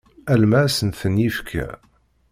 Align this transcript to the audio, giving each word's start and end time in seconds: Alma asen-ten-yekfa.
Alma 0.33 0.61
asen-ten-yekfa. 0.65 1.67